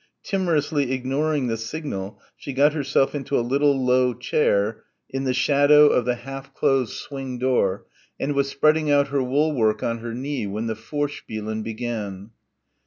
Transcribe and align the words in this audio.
Timorously 0.23 0.93
ignoring 0.93 1.45
the 1.45 1.57
signal 1.57 2.19
she 2.35 2.53
got 2.53 2.73
herself 2.73 3.13
into 3.13 3.37
a 3.37 3.45
little 3.45 3.79
low 3.85 4.15
chair 4.15 4.81
in 5.11 5.25
the 5.25 5.31
shadow 5.35 5.89
of 5.89 6.05
the 6.05 6.15
half 6.15 6.55
closed 6.55 6.93
swing 6.93 7.37
door 7.37 7.85
and 8.19 8.33
was 8.33 8.49
spreading 8.49 8.89
out 8.89 9.09
her 9.09 9.21
woolwork 9.21 9.83
on 9.83 9.99
her 9.99 10.15
knee 10.15 10.47
when 10.47 10.65
the 10.65 10.73
Vorspielen 10.73 11.61
began. 11.61 12.31